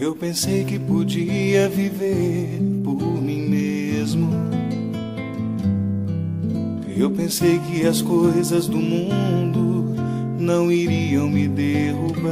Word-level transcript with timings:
Eu 0.00 0.14
pensei 0.14 0.64
que 0.64 0.78
podia 0.78 1.68
viver 1.68 2.60
por 2.84 3.02
mim 3.20 3.48
mesmo. 3.48 4.30
Eu 6.96 7.10
pensei 7.10 7.58
que 7.58 7.84
as 7.84 8.00
coisas 8.00 8.68
do 8.68 8.76
mundo 8.76 9.96
não 10.38 10.70
iriam 10.70 11.28
me 11.28 11.48
derrubar. 11.48 12.30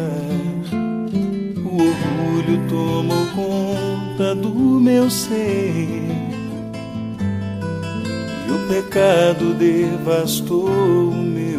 O 1.65 1.75
orgulho 1.75 2.69
tomou 2.69 3.27
conta 3.35 4.33
do 4.37 4.55
meu 4.81 5.11
ser. 5.11 6.05
E 8.47 8.53
o 8.53 8.69
pecado 8.69 9.55
devastou 9.55 10.69
o 10.69 11.15
meu 11.17 11.56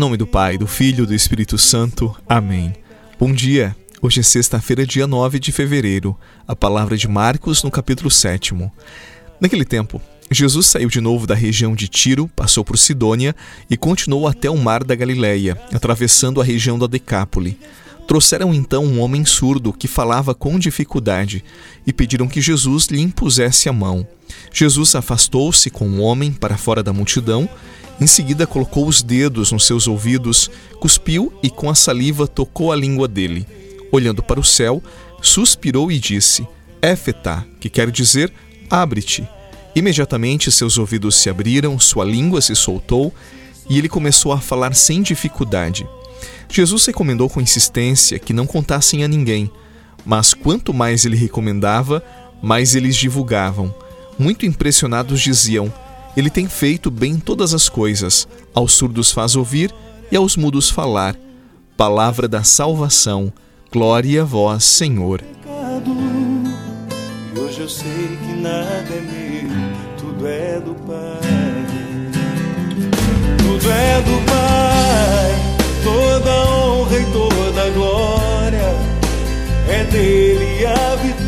nome 0.00 0.16
do 0.16 0.26
Pai, 0.26 0.56
do 0.56 0.66
Filho 0.66 1.04
e 1.04 1.06
do 1.06 1.14
Espírito 1.14 1.58
Santo. 1.58 2.16
Amém. 2.26 2.72
Bom 3.18 3.30
dia. 3.34 3.76
Hoje 4.00 4.20
é 4.20 4.22
sexta-feira, 4.22 4.86
dia 4.86 5.06
9 5.06 5.38
de 5.38 5.52
fevereiro. 5.52 6.16
A 6.48 6.56
palavra 6.56 6.96
de 6.96 7.06
Marcos 7.06 7.62
no 7.62 7.70
capítulo 7.70 8.10
7. 8.10 8.54
Naquele 9.38 9.62
tempo, 9.62 10.00
Jesus 10.30 10.68
saiu 10.68 10.88
de 10.88 11.02
novo 11.02 11.26
da 11.26 11.34
região 11.34 11.74
de 11.74 11.86
Tiro, 11.86 12.26
passou 12.28 12.64
por 12.64 12.78
Sidônia 12.78 13.36
e 13.68 13.76
continuou 13.76 14.26
até 14.26 14.48
o 14.48 14.56
mar 14.56 14.82
da 14.84 14.94
Galileia, 14.94 15.60
atravessando 15.70 16.40
a 16.40 16.44
região 16.44 16.78
da 16.78 16.86
Decápole. 16.86 17.58
Trouxeram 18.10 18.52
então 18.52 18.84
um 18.84 18.98
homem 18.98 19.24
surdo 19.24 19.72
que 19.72 19.86
falava 19.86 20.34
com 20.34 20.58
dificuldade 20.58 21.44
e 21.86 21.92
pediram 21.92 22.26
que 22.26 22.40
Jesus 22.40 22.86
lhe 22.86 23.00
impusesse 23.00 23.68
a 23.68 23.72
mão. 23.72 24.04
Jesus 24.52 24.96
afastou-se 24.96 25.70
com 25.70 25.88
o 25.88 26.00
homem 26.00 26.32
para 26.32 26.58
fora 26.58 26.82
da 26.82 26.92
multidão, 26.92 27.48
em 28.00 28.08
seguida 28.08 28.48
colocou 28.48 28.88
os 28.88 29.00
dedos 29.00 29.52
nos 29.52 29.64
seus 29.64 29.86
ouvidos, 29.86 30.50
cuspiu 30.80 31.32
e 31.40 31.48
com 31.48 31.70
a 31.70 31.74
saliva 31.76 32.26
tocou 32.26 32.72
a 32.72 32.76
língua 32.76 33.06
dele. 33.06 33.46
Olhando 33.92 34.24
para 34.24 34.40
o 34.40 34.44
céu, 34.44 34.82
suspirou 35.22 35.92
e 35.92 35.96
disse: 35.96 36.44
Éfeta, 36.82 37.46
que 37.60 37.70
quer 37.70 37.92
dizer 37.92 38.32
abre-te. 38.68 39.24
Imediatamente 39.72 40.50
seus 40.50 40.78
ouvidos 40.78 41.14
se 41.14 41.30
abriram, 41.30 41.78
sua 41.78 42.04
língua 42.04 42.40
se 42.40 42.56
soltou 42.56 43.14
e 43.68 43.78
ele 43.78 43.88
começou 43.88 44.32
a 44.32 44.40
falar 44.40 44.74
sem 44.74 45.00
dificuldade. 45.00 45.86
Jesus 46.48 46.86
recomendou 46.86 47.28
com 47.28 47.40
insistência 47.40 48.18
que 48.18 48.32
não 48.32 48.46
contassem 48.46 49.04
a 49.04 49.08
ninguém, 49.08 49.50
mas 50.04 50.34
quanto 50.34 50.72
mais 50.72 51.04
ele 51.04 51.16
recomendava, 51.16 52.02
mais 52.42 52.74
eles 52.74 52.96
divulgavam. 52.96 53.74
Muito 54.18 54.44
impressionados 54.44 55.20
diziam: 55.20 55.72
Ele 56.16 56.30
tem 56.30 56.48
feito 56.48 56.90
bem 56.90 57.18
todas 57.18 57.54
as 57.54 57.68
coisas, 57.68 58.26
aos 58.54 58.72
surdos 58.72 59.10
faz 59.10 59.36
ouvir 59.36 59.74
e 60.10 60.16
aos 60.16 60.36
mudos 60.36 60.70
falar. 60.70 61.16
Palavra 61.76 62.28
da 62.28 62.42
salvação. 62.42 63.32
Glória 63.72 64.22
a 64.22 64.24
vós, 64.24 64.64
Senhor. 64.64 65.22
Hoje 67.36 67.60
eu 67.60 67.68
sei 67.68 68.18
que 68.26 68.40
nada 68.40 68.88
é 68.90 69.00
meu, 69.00 69.50
tudo 69.96 70.26
é 70.26 70.60
do 70.60 70.74
Pai. 70.74 71.20
Tudo 73.38 73.70
é 73.70 74.00
do 74.02 74.26
Pai, 74.26 74.79
toda 75.82 76.30
honra 76.30 76.96
e 76.96 77.04
toda 77.06 77.70
glória. 77.70 78.74
É 79.68 79.84
dele 79.84 80.66
a 80.66 80.96
vitória 80.96 81.19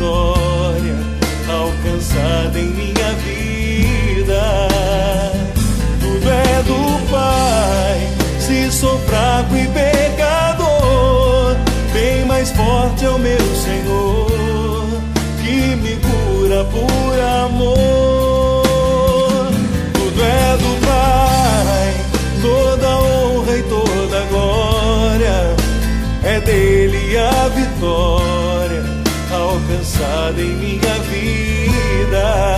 vitória 27.83 28.83
alcançada 29.29 30.41
em 30.41 30.55
minha 30.55 30.99
vida. 30.99 32.55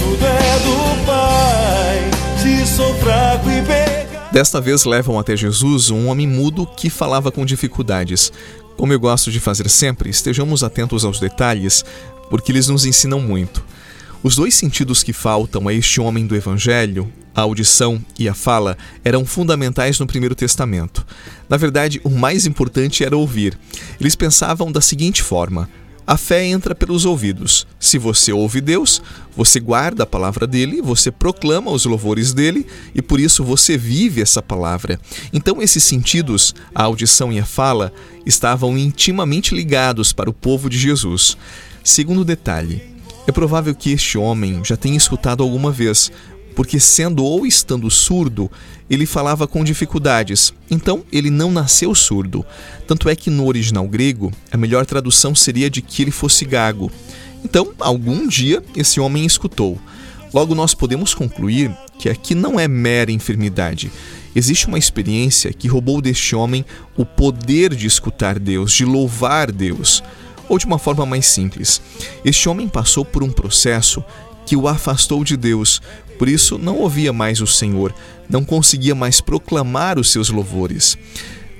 Tudo 0.00 0.26
é 0.26 0.58
do 0.58 1.06
Pai, 1.06 2.10
se 2.42 2.66
sou 2.66 2.92
fraco 2.96 3.48
e 3.48 3.62
pecador. 3.62 4.32
Desta 4.32 4.60
vez 4.60 4.84
levam 4.84 5.18
até 5.18 5.36
Jesus 5.36 5.90
um 5.90 6.08
homem 6.08 6.26
mudo 6.26 6.66
que 6.66 6.90
falava 6.90 7.30
com 7.30 7.46
dificuldades. 7.46 8.32
Como 8.76 8.92
eu 8.92 8.98
gosto 8.98 9.30
de 9.30 9.38
fazer 9.38 9.68
sempre, 9.68 10.10
estejamos 10.10 10.64
atentos 10.64 11.04
aos 11.04 11.20
detalhes, 11.20 11.84
porque 12.28 12.50
eles 12.50 12.66
nos 12.66 12.84
ensinam 12.84 13.20
muito. 13.20 13.64
Os 14.24 14.34
dois 14.34 14.54
sentidos 14.54 15.04
que 15.04 15.12
faltam 15.12 15.68
a 15.68 15.72
este 15.72 16.00
homem 16.00 16.26
do 16.26 16.34
Evangelho, 16.34 17.12
a 17.34 17.42
audição 17.42 18.04
e 18.18 18.28
a 18.28 18.34
fala, 18.34 18.76
eram 19.04 19.26
fundamentais 19.26 19.98
no 19.98 20.06
Primeiro 20.06 20.34
Testamento. 20.34 21.04
Na 21.48 21.56
verdade, 21.56 22.00
o 22.04 22.10
mais 22.10 22.46
importante 22.46 23.04
era 23.04 23.16
ouvir. 23.16 23.58
Eles 24.00 24.14
pensavam 24.14 24.70
da 24.70 24.80
seguinte 24.80 25.22
forma: 25.22 25.68
a 26.06 26.18
fé 26.18 26.44
entra 26.44 26.74
pelos 26.74 27.06
ouvidos. 27.06 27.66
Se 27.80 27.96
você 27.96 28.30
ouve 28.30 28.60
Deus, 28.60 29.00
você 29.34 29.58
guarda 29.58 30.02
a 30.02 30.06
palavra 30.06 30.46
dele, 30.46 30.82
você 30.82 31.10
proclama 31.10 31.70
os 31.70 31.86
louvores 31.86 32.34
dele 32.34 32.66
e 32.94 33.00
por 33.00 33.18
isso 33.18 33.42
você 33.42 33.78
vive 33.78 34.20
essa 34.20 34.42
palavra. 34.42 35.00
Então, 35.32 35.62
esses 35.62 35.82
sentidos, 35.82 36.54
a 36.74 36.82
audição 36.82 37.32
e 37.32 37.38
a 37.38 37.46
fala, 37.46 37.90
estavam 38.26 38.76
intimamente 38.76 39.54
ligados 39.54 40.12
para 40.12 40.28
o 40.28 40.34
povo 40.34 40.68
de 40.68 40.78
Jesus. 40.78 41.38
Segundo 41.82 42.22
detalhe, 42.22 42.82
é 43.26 43.32
provável 43.32 43.74
que 43.74 43.90
este 43.90 44.18
homem 44.18 44.62
já 44.62 44.76
tenha 44.76 44.98
escutado 44.98 45.42
alguma 45.42 45.72
vez, 45.72 46.12
porque 46.54 46.78
sendo 46.78 47.24
ou 47.24 47.46
estando 47.46 47.90
surdo, 47.90 48.50
ele 48.88 49.06
falava 49.06 49.46
com 49.46 49.64
dificuldades. 49.64 50.52
Então, 50.70 51.04
ele 51.10 51.30
não 51.30 51.50
nasceu 51.50 51.94
surdo. 51.94 52.44
Tanto 52.86 53.08
é 53.08 53.16
que 53.16 53.30
no 53.30 53.46
original 53.46 53.86
grego, 53.88 54.32
a 54.50 54.56
melhor 54.56 54.86
tradução 54.86 55.34
seria 55.34 55.68
de 55.68 55.82
que 55.82 56.02
ele 56.02 56.10
fosse 56.10 56.44
gago. 56.44 56.90
Então, 57.44 57.72
algum 57.78 58.26
dia, 58.26 58.62
esse 58.76 59.00
homem 59.00 59.26
escutou. 59.26 59.78
Logo, 60.32 60.54
nós 60.54 60.74
podemos 60.74 61.14
concluir 61.14 61.70
que 61.98 62.08
aqui 62.08 62.34
não 62.34 62.58
é 62.58 62.66
mera 62.66 63.12
enfermidade. 63.12 63.90
Existe 64.34 64.66
uma 64.66 64.78
experiência 64.78 65.52
que 65.52 65.68
roubou 65.68 66.00
deste 66.00 66.34
homem 66.34 66.64
o 66.96 67.04
poder 67.04 67.74
de 67.74 67.86
escutar 67.86 68.38
Deus, 68.38 68.72
de 68.72 68.84
louvar 68.84 69.52
Deus. 69.52 70.02
Ou 70.48 70.58
de 70.58 70.66
uma 70.66 70.78
forma 70.78 71.06
mais 71.06 71.26
simples, 71.26 71.80
este 72.24 72.48
homem 72.48 72.68
passou 72.68 73.04
por 73.04 73.22
um 73.22 73.30
processo 73.30 74.04
que 74.44 74.56
o 74.56 74.68
afastou 74.68 75.24
de 75.24 75.36
Deus, 75.36 75.80
por 76.18 76.28
isso 76.28 76.58
não 76.58 76.78
ouvia 76.78 77.12
mais 77.12 77.40
o 77.40 77.46
Senhor, 77.46 77.94
não 78.28 78.44
conseguia 78.44 78.94
mais 78.94 79.20
proclamar 79.20 79.98
os 79.98 80.10
seus 80.10 80.30
louvores. 80.30 80.96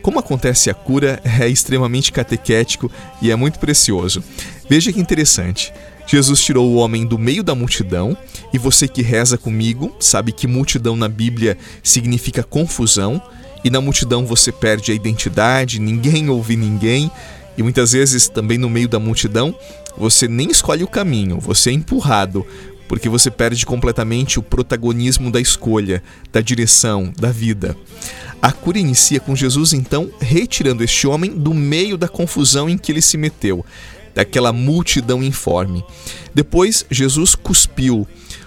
Como 0.03 0.19
acontece 0.19 0.69
a 0.69 0.75
cura 0.75 1.21
é 1.25 1.49
extremamente 1.49 2.13
catequético 2.13 2.91
e 3.23 3.31
é 3.31 3.37
muito 3.37 3.59
precioso. 3.59 4.23
Veja 4.69 4.93
que 4.93 5.01
interessante. 5.01 5.73
Jesus 6.07 6.43
tirou 6.43 6.71
o 6.71 6.75
homem 6.75 7.07
do 7.07 7.19
meio 7.19 7.43
da 7.43 7.55
multidão, 7.55 8.17
e 8.53 8.59
você 8.59 8.87
que 8.87 9.01
reza 9.01 9.39
comigo 9.39 9.97
sabe 9.99 10.33
que 10.33 10.47
multidão 10.47 10.95
na 10.97 11.09
Bíblia 11.09 11.57
significa 11.83 12.43
confusão, 12.43 13.21
e 13.65 13.71
na 13.71 13.81
multidão 13.81 14.27
você 14.27 14.53
perde 14.53 14.93
a 14.93 14.95
identidade, 14.95 15.81
ninguém 15.81 16.29
ouve 16.29 16.55
ninguém, 16.55 17.11
e 17.57 17.63
muitas 17.63 17.93
vezes 17.93 18.29
também 18.29 18.59
no 18.59 18.69
meio 18.69 18.89
da 18.89 18.99
multidão 18.99 19.55
você 19.97 20.29
nem 20.29 20.51
escolhe 20.51 20.85
o 20.85 20.89
caminho, 20.89 21.39
você 21.39 21.71
é 21.71 21.73
empurrado, 21.73 22.47
porque 22.89 23.09
você 23.09 23.31
perde 23.31 23.65
completamente 23.65 24.39
o 24.39 24.43
protagonismo 24.43 25.31
da 25.31 25.41
escolha, 25.41 26.03
da 26.33 26.41
direção, 26.41 27.13
da 27.19 27.31
vida. 27.31 27.77
A 28.41 28.53
cura 28.53 28.79
inicia 28.79 29.21
com 29.21 29.35
Jesus, 29.35 29.73
então, 29.73 30.11
retirando 30.21 30.85
este 30.85 31.07
homem 31.07 31.31
do 31.31 31.55
meio 31.55 31.97
da 31.97 32.09
confusão 32.09 32.69
em 32.69 32.77
que 32.77 32.93
ele 32.93 33.01
se 33.01 33.17
meteu, 33.17 33.65
daquela 34.15 34.53
multidão 34.53 35.23
informe. 35.23 35.85
Depois, 36.35 36.85
Jesus 36.91 37.35
cuspiu. 37.35 38.07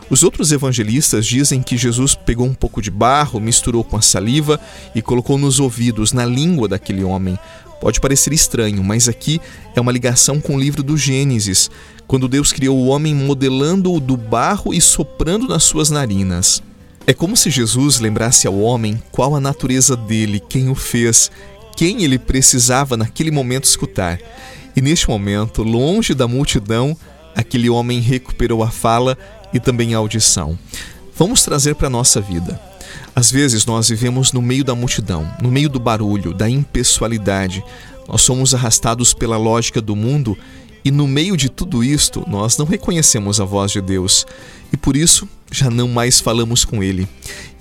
Os 0.10 0.24
outros 0.24 0.54
evangelistas 0.54 1.26
dizem 1.26 1.62
que 1.62 1.76
Jesus 1.76 2.16
pegou 2.16 2.48
um 2.48 2.54
pouco 2.54 2.82
de 2.82 2.90
barro, 2.90 3.42
misturou 3.42 3.84
com 3.84 3.98
a 3.98 4.02
saliva 4.02 4.60
e 4.96 5.02
colocou 5.02 5.38
nos 5.38 5.60
ouvidos, 5.60 6.14
na 6.14 6.26
língua 6.26 6.68
daquele 6.68 7.04
homem. 7.04 7.38
Pode 7.80 8.00
parecer 8.00 8.34
estranho, 8.34 8.84
mas 8.84 9.08
aqui 9.08 9.40
é 9.76 9.82
uma 9.82 9.92
ligação 9.92 10.40
com 10.40 10.56
o 10.56 10.60
livro 10.60 10.82
do 10.82 10.98
Gênesis, 10.98 11.70
quando 12.08 12.28
Deus 12.28 12.52
criou 12.52 12.78
o 12.78 12.88
homem 12.88 13.14
modelando-o 13.14 14.00
do 14.00 14.18
barro 14.18 14.74
e 14.74 14.82
soprando 14.82 15.48
nas 15.48 15.64
suas 15.64 15.90
narinas. 15.90 16.64
É 17.06 17.14
como 17.14 17.38
se 17.38 17.50
Jesus 17.50 18.00
lembrasse 18.00 18.48
ao 18.48 18.60
homem 18.60 19.02
qual 19.12 19.36
a 19.36 19.40
natureza 19.40 19.96
dele, 19.96 20.42
quem 20.50 20.70
o 20.70 20.76
fez, 20.76 21.32
quem 21.76 22.04
ele 22.04 22.18
precisava 22.18 22.98
naquele 22.98 23.32
momento 23.32 23.66
escutar. 23.66 24.20
E 24.76 24.82
neste 24.82 25.08
momento, 25.08 25.64
longe 25.64 26.14
da 26.14 26.28
multidão, 26.28 26.98
aquele 27.36 27.70
homem 27.70 28.00
recuperou 28.00 28.64
a 28.64 28.70
fala 28.70 29.18
e 29.54 29.60
também 29.60 29.94
a 29.94 29.98
audição. 29.98 30.58
Vamos 31.16 31.44
trazer 31.44 31.76
para 31.76 31.88
a 31.88 31.90
nossa 31.90 32.20
vida. 32.20 32.60
Às 33.16 33.32
vezes 33.32 33.66
nós 33.66 33.90
vivemos 33.90 34.32
no 34.32 34.42
meio 34.42 34.64
da 34.64 34.76
multidão, 34.76 35.30
no 35.42 35.50
meio 35.50 35.70
do 35.70 35.80
barulho, 35.80 36.34
da 36.34 36.50
impessoalidade. 36.50 37.64
Nós 38.08 38.22
somos 38.22 38.54
arrastados 38.54 39.14
pela 39.14 39.38
lógica 39.38 39.82
do 39.82 39.96
mundo 39.96 40.38
e 40.84 40.92
no 40.92 41.08
meio 41.08 41.36
de 41.36 41.50
tudo 41.50 41.84
isto 41.84 42.24
nós 42.28 42.58
não 42.58 42.66
reconhecemos 42.66 43.42
a 43.42 43.46
voz 43.46 43.72
de 43.72 43.82
Deus 43.82 44.26
e 44.72 44.78
por 44.78 44.96
isso 44.96 45.28
já 45.52 45.70
não 45.70 45.88
mais 45.88 46.20
falamos 46.20 46.64
com 46.64 46.84
Ele. 46.84 47.08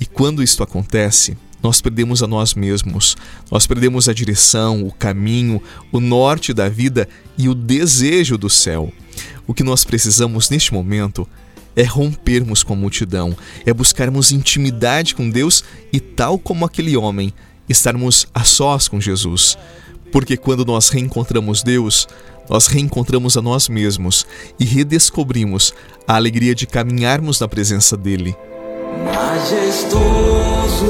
E 0.00 0.06
quando 0.06 0.42
isto 0.42 0.62
acontece, 0.62 1.36
nós 1.62 1.80
perdemos 1.80 2.22
a 2.22 2.26
nós 2.26 2.54
mesmos, 2.54 3.16
nós 3.50 3.66
perdemos 3.66 4.08
a 4.08 4.12
direção, 4.12 4.86
o 4.86 4.92
caminho, 4.92 5.60
o 5.90 5.98
norte 5.98 6.52
da 6.52 6.68
vida 6.68 7.08
e 7.36 7.48
o 7.48 7.54
desejo 7.54 8.38
do 8.38 8.48
céu. 8.48 8.92
O 9.46 9.54
que 9.54 9.64
nós 9.64 9.84
precisamos 9.84 10.50
neste 10.50 10.72
momento 10.72 11.26
é 11.76 11.84
rompermos 11.84 12.62
com 12.62 12.72
a 12.72 12.76
multidão, 12.76 13.36
é 13.66 13.72
buscarmos 13.72 14.32
intimidade 14.32 15.14
com 15.14 15.28
Deus 15.28 15.62
e, 15.92 16.00
tal 16.00 16.38
como 16.38 16.64
aquele 16.64 16.96
homem, 16.96 17.32
estarmos 17.68 18.26
a 18.34 18.42
sós 18.42 18.88
com 18.88 18.98
Jesus. 18.98 19.58
Porque 20.10 20.36
quando 20.36 20.64
nós 20.64 20.88
reencontramos 20.88 21.62
Deus, 21.62 22.08
nós 22.48 22.66
reencontramos 22.68 23.36
a 23.36 23.42
nós 23.42 23.68
mesmos 23.68 24.26
e 24.58 24.64
redescobrimos 24.64 25.74
a 26.08 26.16
alegria 26.16 26.54
de 26.54 26.66
caminharmos 26.66 27.38
na 27.40 27.48
presença 27.48 27.96
dele. 27.96 28.34
Majestoso, 29.04 30.86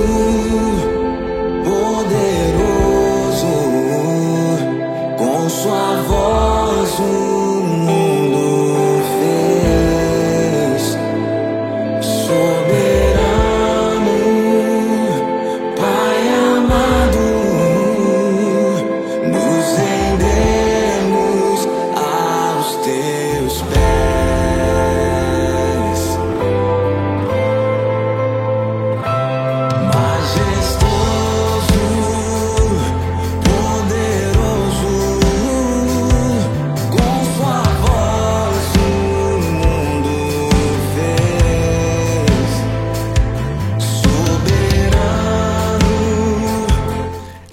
poderoso, 1.64 3.46
com 5.18 5.48
sua 5.48 6.02
voz. 6.02 7.35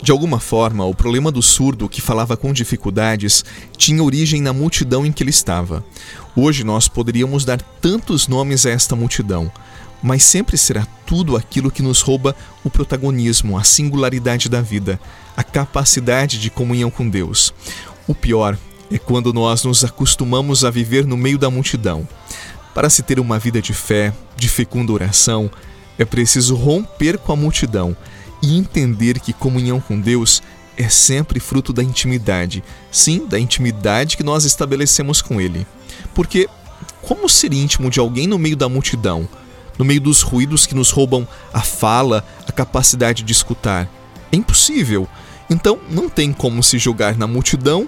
De 0.04 0.12
alguma 0.12 0.38
forma, 0.38 0.84
o 0.84 0.94
problema 0.94 1.32
do 1.32 1.42
surdo 1.42 1.88
que 1.88 2.02
falava 2.02 2.36
com 2.36 2.52
dificuldades 2.52 3.46
tinha 3.78 4.04
origem 4.04 4.42
na 4.42 4.52
multidão 4.52 5.06
em 5.06 5.14
que 5.14 5.24
ele 5.24 5.30
estava. 5.30 5.82
Hoje 6.36 6.66
nós 6.66 6.90
poderíamos 6.90 7.46
dar 7.46 7.62
tantos 7.62 8.28
nomes 8.28 8.66
a 8.66 8.72
esta 8.72 8.98
multidão, 8.98 9.50
mas 10.04 10.22
sempre 10.24 10.58
será 10.58 10.86
tudo 11.06 11.38
aquilo 11.38 11.72
que 11.72 11.82
nos 11.82 12.02
rouba 12.02 12.36
o 12.66 12.70
protagonismo, 12.70 13.58
a 13.58 13.64
singularidade 13.64 14.50
da 14.50 14.60
vida, 14.60 15.00
a 15.38 15.44
capacidade 15.44 16.38
de 16.38 16.50
comunhão 16.50 16.92
com 16.92 17.08
Deus. 17.08 17.54
O 18.06 18.14
pior 18.14 18.58
é 18.92 18.98
quando 18.98 19.32
nós 19.32 19.64
nos 19.64 19.86
acostumamos 19.86 20.66
a 20.66 20.70
viver 20.70 21.06
no 21.06 21.16
meio 21.16 21.38
da 21.38 21.50
multidão. 21.50 22.06
Para 22.74 22.90
se 22.90 23.04
ter 23.04 23.22
uma 23.22 23.40
vida 23.40 23.62
de 23.62 23.74
fé, 23.74 24.14
de 24.36 24.50
fecunda 24.50 24.92
oração, 24.92 25.50
é 25.98 26.04
preciso 26.04 26.56
romper 26.56 27.18
com 27.18 27.32
a 27.32 27.38
multidão 27.38 27.96
e 28.44 28.58
entender 28.58 29.22
que 29.22 29.32
comunhão 29.32 29.80
com 29.80 29.98
Deus 29.98 30.44
é 30.76 30.90
sempre 30.90 31.40
fruto 31.40 31.72
da 31.72 31.82
intimidade, 31.82 32.62
sim, 32.92 33.26
da 33.26 33.40
intimidade 33.40 34.18
que 34.18 34.24
nós 34.24 34.44
estabelecemos 34.44 35.22
com 35.22 35.40
Ele. 35.40 35.66
Porque 36.14 36.50
como 37.02 37.30
ser 37.30 37.54
íntimo 37.54 37.90
de 37.90 38.02
alguém 38.02 38.28
no 38.28 38.38
meio 38.38 38.58
da 38.58 38.68
multidão, 38.68 39.30
no 39.80 39.86
meio 39.86 40.02
dos 40.02 40.22
ruídos 40.22 40.66
que 40.66 40.76
nos 40.76 40.92
roubam 40.92 41.26
a 41.54 41.62
fala, 41.62 42.26
a 42.46 42.52
capacidade 42.52 43.24
de 43.24 43.32
escutar? 43.32 43.90
É 44.30 44.36
impossível. 44.36 45.08
Então 45.50 45.80
não 45.90 46.10
tem 46.10 46.34
como 46.34 46.62
se 46.62 46.78
jogar 46.78 47.18
na 47.18 47.28
multidão 47.28 47.88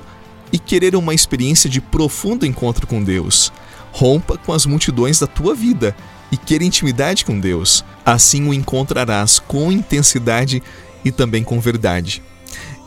e 0.54 0.58
querer 0.58 0.96
uma 0.96 1.14
experiência 1.14 1.70
de 1.70 1.82
profundo 1.82 2.46
encontro 2.46 2.88
com 2.88 3.04
Deus. 3.04 3.52
Rompa 3.92 4.38
com 4.38 4.54
as 4.54 4.66
multidões 4.66 5.20
da 5.20 5.28
tua 5.28 5.54
vida 5.54 5.94
e 6.32 6.38
queira 6.38 6.64
intimidade 6.64 7.26
com 7.26 7.40
Deus. 7.40 7.84
Assim 8.06 8.48
o 8.48 8.54
encontrarás 8.54 9.40
com 9.40 9.72
intensidade 9.72 10.62
e 11.04 11.12
também 11.12 11.44
com 11.44 11.60
verdade. 11.60 12.22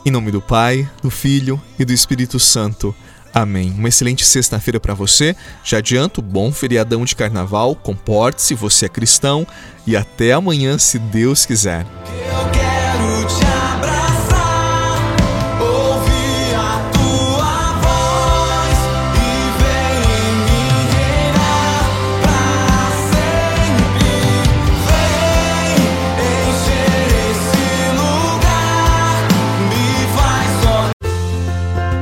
Em 0.05 0.11
nome 0.11 0.31
do 0.31 0.41
Pai, 0.41 0.89
do 1.01 1.09
Filho 1.09 1.61
e 1.77 1.85
do 1.85 1.93
Espírito 1.93 2.39
Santo. 2.39 2.95
Amém. 3.33 3.71
Uma 3.77 3.89
excelente 3.89 4.25
sexta-feira 4.25 4.79
para 4.79 4.93
você. 4.93 5.35
Já 5.63 5.77
adianto, 5.77 6.21
bom 6.21 6.51
feriadão 6.51 7.05
de 7.05 7.15
carnaval. 7.15 7.75
Comporte-se, 7.75 8.55
você 8.55 8.85
é 8.85 8.89
cristão. 8.89 9.45
E 9.85 9.95
até 9.95 10.33
amanhã, 10.33 10.77
se 10.77 10.97
Deus 10.97 11.45
quiser. 11.45 11.85